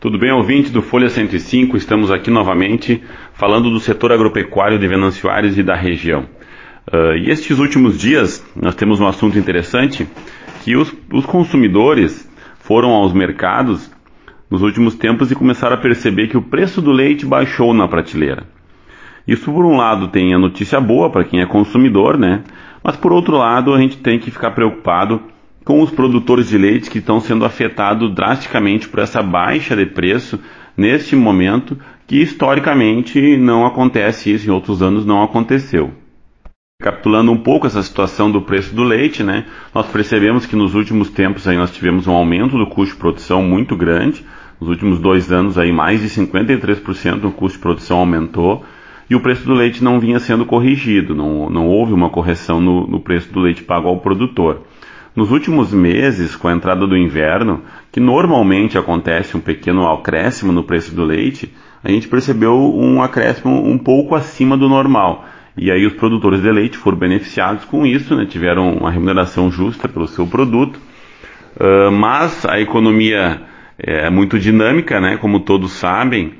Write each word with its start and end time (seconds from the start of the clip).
Tudo 0.00 0.16
bem, 0.16 0.30
ouvinte 0.30 0.70
do 0.70 0.80
Folha 0.80 1.08
105? 1.08 1.76
Estamos 1.76 2.12
aqui 2.12 2.30
novamente 2.30 3.02
falando 3.32 3.68
do 3.68 3.80
setor 3.80 4.12
agropecuário 4.12 4.78
de 4.78 4.86
Venâncio 4.86 5.28
Aires 5.28 5.58
e 5.58 5.62
da 5.64 5.74
região. 5.74 6.20
Uh, 6.86 7.16
e 7.16 7.28
estes 7.28 7.58
últimos 7.58 7.98
dias 7.98 8.46
nós 8.54 8.76
temos 8.76 9.00
um 9.00 9.08
assunto 9.08 9.36
interessante 9.36 10.06
que 10.62 10.76
os, 10.76 10.94
os 11.12 11.26
consumidores 11.26 12.30
foram 12.60 12.90
aos 12.90 13.12
mercados 13.12 13.90
nos 14.48 14.62
últimos 14.62 14.94
tempos 14.94 15.32
e 15.32 15.34
começaram 15.34 15.74
a 15.74 15.80
perceber 15.80 16.28
que 16.28 16.36
o 16.36 16.42
preço 16.42 16.80
do 16.80 16.92
leite 16.92 17.26
baixou 17.26 17.74
na 17.74 17.88
prateleira. 17.88 18.44
Isso 19.26 19.50
por 19.50 19.66
um 19.66 19.76
lado 19.76 20.06
tem 20.06 20.32
a 20.32 20.38
notícia 20.38 20.80
boa 20.80 21.10
para 21.10 21.24
quem 21.24 21.40
é 21.40 21.46
consumidor, 21.46 22.16
né? 22.16 22.44
Mas 22.84 22.96
por 22.96 23.12
outro 23.12 23.36
lado 23.36 23.74
a 23.74 23.80
gente 23.80 23.96
tem 23.96 24.20
que 24.20 24.30
ficar 24.30 24.52
preocupado 24.52 25.20
com 25.68 25.82
os 25.82 25.90
produtores 25.90 26.48
de 26.48 26.56
leite 26.56 26.88
que 26.88 26.96
estão 26.96 27.20
sendo 27.20 27.44
afetados 27.44 28.14
drasticamente 28.14 28.88
por 28.88 29.00
essa 29.00 29.22
baixa 29.22 29.76
de 29.76 29.84
preço 29.84 30.40
neste 30.74 31.14
momento, 31.14 31.78
que 32.06 32.22
historicamente 32.22 33.36
não 33.36 33.66
acontece 33.66 34.32
isso, 34.32 34.48
em 34.48 34.50
outros 34.50 34.80
anos 34.80 35.04
não 35.04 35.22
aconteceu. 35.22 35.92
Capitulando 36.80 37.30
um 37.30 37.36
pouco 37.36 37.66
essa 37.66 37.82
situação 37.82 38.30
do 38.30 38.40
preço 38.40 38.74
do 38.74 38.82
leite, 38.82 39.22
né, 39.22 39.44
nós 39.74 39.86
percebemos 39.88 40.46
que 40.46 40.56
nos 40.56 40.74
últimos 40.74 41.10
tempos 41.10 41.46
aí 41.46 41.58
nós 41.58 41.70
tivemos 41.70 42.06
um 42.06 42.12
aumento 42.12 42.56
do 42.56 42.66
custo 42.66 42.94
de 42.94 43.00
produção 43.00 43.42
muito 43.42 43.76
grande. 43.76 44.24
Nos 44.58 44.70
últimos 44.70 44.98
dois 44.98 45.30
anos 45.30 45.58
aí 45.58 45.70
mais 45.70 46.00
de 46.00 46.08
53% 46.08 47.20
do 47.20 47.30
custo 47.30 47.58
de 47.58 47.62
produção 47.62 47.98
aumentou 47.98 48.64
e 49.10 49.14
o 49.14 49.20
preço 49.20 49.44
do 49.44 49.52
leite 49.52 49.84
não 49.84 50.00
vinha 50.00 50.18
sendo 50.18 50.46
corrigido, 50.46 51.14
não, 51.14 51.50
não 51.50 51.66
houve 51.66 51.92
uma 51.92 52.08
correção 52.08 52.58
no, 52.58 52.86
no 52.86 53.00
preço 53.00 53.30
do 53.30 53.40
leite 53.40 53.62
pago 53.62 53.86
ao 53.86 54.00
produtor. 54.00 54.62
Nos 55.18 55.32
últimos 55.32 55.72
meses, 55.72 56.36
com 56.36 56.46
a 56.46 56.52
entrada 56.52 56.86
do 56.86 56.96
inverno, 56.96 57.64
que 57.90 57.98
normalmente 57.98 58.78
acontece 58.78 59.36
um 59.36 59.40
pequeno 59.40 59.84
acréscimo 59.90 60.52
no 60.52 60.62
preço 60.62 60.94
do 60.94 61.02
leite, 61.02 61.52
a 61.82 61.90
gente 61.90 62.06
percebeu 62.06 62.54
um 62.54 63.02
acréscimo 63.02 63.68
um 63.68 63.76
pouco 63.76 64.14
acima 64.14 64.56
do 64.56 64.68
normal. 64.68 65.26
E 65.56 65.72
aí 65.72 65.84
os 65.84 65.94
produtores 65.94 66.40
de 66.40 66.52
leite 66.52 66.78
foram 66.78 66.96
beneficiados 66.96 67.64
com 67.64 67.84
isso, 67.84 68.14
né? 68.14 68.26
tiveram 68.26 68.72
uma 68.72 68.92
remuneração 68.92 69.50
justa 69.50 69.88
pelo 69.88 70.06
seu 70.06 70.24
produto. 70.24 70.78
Uh, 71.56 71.90
mas 71.90 72.46
a 72.46 72.60
economia 72.60 73.42
é 73.76 74.08
muito 74.10 74.38
dinâmica, 74.38 75.00
né? 75.00 75.16
como 75.16 75.40
todos 75.40 75.72
sabem, 75.72 76.34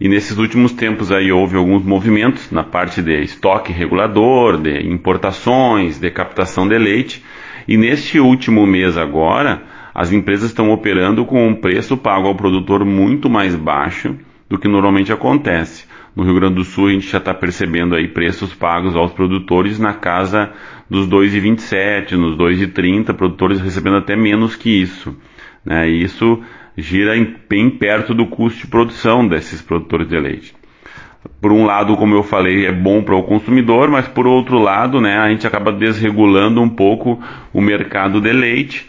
e 0.00 0.08
nesses 0.08 0.38
últimos 0.38 0.72
tempos 0.72 1.12
aí 1.12 1.30
houve 1.30 1.58
alguns 1.58 1.84
movimentos 1.84 2.50
na 2.50 2.64
parte 2.64 3.02
de 3.02 3.20
estoque 3.20 3.72
regulador, 3.72 4.56
de 4.56 4.88
importações, 4.88 5.98
de 5.98 6.10
captação 6.10 6.66
de 6.66 6.78
leite, 6.78 7.22
e 7.66 7.76
neste 7.76 8.18
último 8.18 8.66
mês 8.66 8.96
agora, 8.96 9.62
as 9.94 10.12
empresas 10.12 10.50
estão 10.50 10.70
operando 10.70 11.24
com 11.24 11.46
um 11.46 11.54
preço 11.54 11.96
pago 11.96 12.26
ao 12.26 12.34
produtor 12.34 12.84
muito 12.84 13.28
mais 13.28 13.54
baixo 13.54 14.16
do 14.48 14.58
que 14.58 14.68
normalmente 14.68 15.12
acontece. 15.12 15.86
No 16.14 16.24
Rio 16.24 16.34
Grande 16.34 16.56
do 16.56 16.64
Sul 16.64 16.88
a 16.88 16.92
gente 16.92 17.08
já 17.08 17.18
está 17.18 17.32
percebendo 17.32 17.94
aí 17.94 18.08
preços 18.08 18.54
pagos 18.54 18.94
aos 18.94 19.12
produtores 19.12 19.78
na 19.78 19.94
casa 19.94 20.52
dos 20.88 21.08
2,27, 21.08 22.12
nos 22.12 22.36
2,30, 22.36 23.14
produtores 23.14 23.60
recebendo 23.60 23.96
até 23.96 24.14
menos 24.14 24.54
que 24.54 24.70
isso. 24.70 25.16
Né? 25.64 25.88
Isso 25.88 26.40
gira 26.76 27.14
bem 27.48 27.70
perto 27.70 28.14
do 28.14 28.26
custo 28.26 28.60
de 28.60 28.66
produção 28.66 29.26
desses 29.26 29.62
produtores 29.62 30.08
de 30.08 30.18
leite 30.18 30.61
por 31.40 31.52
um 31.52 31.64
lado, 31.64 31.96
como 31.96 32.14
eu 32.14 32.22
falei, 32.22 32.66
é 32.66 32.72
bom 32.72 33.02
para 33.02 33.16
o 33.16 33.22
consumidor, 33.22 33.90
mas 33.90 34.06
por 34.08 34.26
outro 34.26 34.58
lado, 34.58 35.00
né, 35.00 35.18
a 35.18 35.28
gente 35.28 35.46
acaba 35.46 35.72
desregulando 35.72 36.60
um 36.60 36.68
pouco 36.68 37.22
o 37.52 37.60
mercado 37.60 38.20
de 38.20 38.32
leite, 38.32 38.86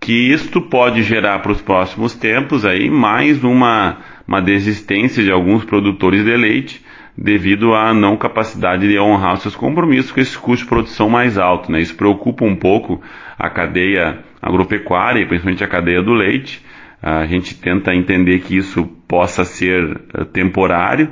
que 0.00 0.32
isto 0.32 0.60
pode 0.60 1.02
gerar 1.02 1.40
para 1.40 1.52
os 1.52 1.60
próximos 1.60 2.14
tempos 2.14 2.64
aí 2.64 2.88
mais 2.88 3.42
uma, 3.42 3.98
uma 4.26 4.40
desistência 4.40 5.22
de 5.22 5.30
alguns 5.30 5.64
produtores 5.64 6.24
de 6.24 6.36
leite 6.36 6.84
devido 7.16 7.74
à 7.74 7.92
não 7.92 8.16
capacidade 8.16 8.86
de 8.86 8.96
honrar 8.96 9.38
seus 9.38 9.56
compromissos 9.56 10.12
com 10.12 10.20
esse 10.20 10.38
custo 10.38 10.64
de 10.64 10.68
produção 10.68 11.10
mais 11.10 11.36
alto. 11.36 11.70
Né? 11.72 11.80
Isso 11.80 11.96
preocupa 11.96 12.44
um 12.44 12.54
pouco 12.54 13.02
a 13.36 13.50
cadeia 13.50 14.20
agropecuária, 14.40 15.26
principalmente 15.26 15.64
a 15.64 15.68
cadeia 15.68 16.00
do 16.00 16.12
leite. 16.12 16.64
A 17.02 17.26
gente 17.26 17.56
tenta 17.56 17.92
entender 17.92 18.38
que 18.40 18.56
isso 18.56 18.84
possa 19.08 19.44
ser 19.44 20.00
eh, 20.14 20.24
temporário, 20.24 21.10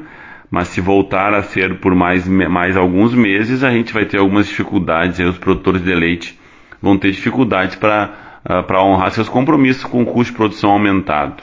mas 0.51 0.69
se 0.69 0.81
voltar 0.81 1.35
a 1.35 1.43
ser 1.43 1.79
por 1.79 1.95
mais, 1.95 2.27
mais 2.27 2.77
alguns 2.77 3.15
meses, 3.15 3.65
a 3.65 3.71
gente 3.71 3.93
vai 3.93 4.05
ter 4.05 4.19
algumas 4.19 4.47
dificuldades, 4.47 5.19
e 5.19 5.25
os 5.25 5.39
produtores 5.39 5.83
de 5.83 5.95
leite 5.95 6.39
vão 6.81 6.97
ter 6.97 7.11
dificuldades 7.11 7.77
para 7.77 8.43
uh, 8.49 8.77
honrar 8.85 9.11
seus 9.11 9.29
compromissos 9.29 9.85
com 9.85 10.03
o 10.03 10.07
custo 10.07 10.33
de 10.33 10.37
produção 10.37 10.71
aumentado. 10.71 11.43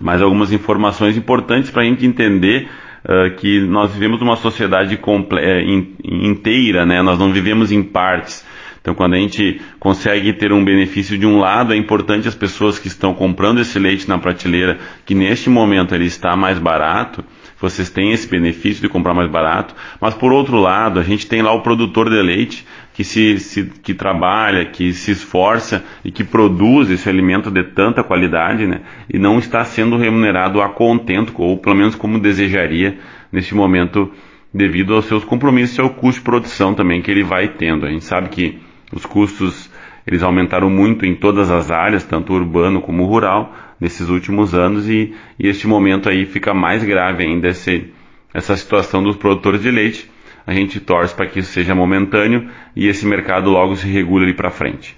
Mais 0.00 0.22
algumas 0.22 0.52
informações 0.52 1.16
importantes 1.16 1.70
para 1.70 1.82
a 1.82 1.84
gente 1.84 2.06
entender 2.06 2.68
uh, 3.04 3.34
que 3.36 3.60
nós 3.60 3.92
vivemos 3.92 4.20
uma 4.20 4.36
sociedade 4.36 4.98
eh, 5.38 5.64
inteira, 6.04 6.86
né? 6.86 7.02
nós 7.02 7.18
não 7.18 7.32
vivemos 7.32 7.70
em 7.72 7.82
partes. 7.82 8.44
Então, 8.82 8.96
quando 8.96 9.14
a 9.14 9.16
gente 9.16 9.62
consegue 9.78 10.32
ter 10.32 10.52
um 10.52 10.64
benefício 10.64 11.16
de 11.16 11.24
um 11.24 11.38
lado, 11.38 11.72
é 11.72 11.76
importante 11.76 12.26
as 12.26 12.34
pessoas 12.34 12.80
que 12.80 12.88
estão 12.88 13.14
comprando 13.14 13.60
esse 13.60 13.78
leite 13.78 14.08
na 14.08 14.18
prateleira, 14.18 14.76
que 15.06 15.14
neste 15.14 15.48
momento 15.48 15.94
ele 15.94 16.06
está 16.06 16.36
mais 16.36 16.58
barato, 16.58 17.24
vocês 17.60 17.88
têm 17.88 18.10
esse 18.10 18.26
benefício 18.26 18.82
de 18.82 18.88
comprar 18.88 19.14
mais 19.14 19.30
barato, 19.30 19.72
mas 20.00 20.14
por 20.14 20.32
outro 20.32 20.56
lado, 20.56 20.98
a 20.98 21.04
gente 21.04 21.28
tem 21.28 21.42
lá 21.42 21.52
o 21.52 21.62
produtor 21.62 22.10
de 22.10 22.20
leite 22.20 22.66
que 22.92 23.04
se, 23.04 23.38
se, 23.38 23.66
que 23.84 23.94
trabalha, 23.94 24.64
que 24.64 24.92
se 24.92 25.12
esforça 25.12 25.84
e 26.04 26.10
que 26.10 26.24
produz 26.24 26.90
esse 26.90 27.08
alimento 27.08 27.52
de 27.52 27.62
tanta 27.62 28.02
qualidade, 28.02 28.66
né? 28.66 28.80
E 29.08 29.16
não 29.16 29.38
está 29.38 29.64
sendo 29.64 29.96
remunerado 29.96 30.60
a 30.60 30.68
contento, 30.68 31.32
ou 31.40 31.56
pelo 31.56 31.76
menos 31.76 31.94
como 31.94 32.18
desejaria 32.18 32.98
neste 33.30 33.54
momento, 33.54 34.10
devido 34.52 34.94
aos 34.94 35.04
seus 35.04 35.24
compromissos 35.24 35.78
e 35.78 35.80
ao 35.80 35.90
custo 35.90 36.18
de 36.18 36.24
produção 36.24 36.74
também 36.74 37.00
que 37.00 37.12
ele 37.12 37.22
vai 37.22 37.46
tendo. 37.46 37.86
A 37.86 37.90
gente 37.90 38.04
sabe 38.04 38.28
que 38.28 38.58
os 38.92 39.06
custos 39.06 39.70
eles 40.06 40.22
aumentaram 40.22 40.68
muito 40.68 41.06
em 41.06 41.14
todas 41.14 41.50
as 41.50 41.70
áreas, 41.70 42.04
tanto 42.04 42.32
urbano 42.32 42.80
como 42.80 43.04
rural, 43.04 43.54
nesses 43.80 44.08
últimos 44.08 44.54
anos 44.54 44.88
e, 44.88 45.14
e 45.38 45.48
este 45.48 45.66
momento 45.66 46.08
aí 46.08 46.26
fica 46.26 46.52
mais 46.52 46.84
grave 46.84 47.24
ainda 47.24 47.48
esse, 47.48 47.92
essa 48.32 48.56
situação 48.56 49.02
dos 49.02 49.16
produtores 49.16 49.62
de 49.62 49.70
leite. 49.70 50.10
A 50.46 50.52
gente 50.52 50.80
torce 50.80 51.14
para 51.14 51.26
que 51.26 51.38
isso 51.38 51.52
seja 51.52 51.74
momentâneo 51.74 52.48
e 52.74 52.88
esse 52.88 53.06
mercado 53.06 53.50
logo 53.50 53.76
se 53.76 53.86
regule 53.86 54.24
ali 54.24 54.34
para 54.34 54.50
frente. 54.50 54.96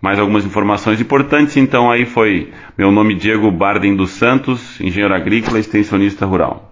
Mais 0.00 0.18
algumas 0.18 0.46
informações 0.46 0.98
importantes, 1.00 1.58
então 1.58 1.90
aí 1.90 2.06
foi 2.06 2.50
meu 2.76 2.90
nome 2.90 3.14
Diego 3.14 3.50
Bardem 3.50 3.94
dos 3.94 4.10
Santos, 4.10 4.80
engenheiro 4.80 5.14
agrícola 5.14 5.58
e 5.58 5.60
extensionista 5.60 6.24
rural. 6.24 6.69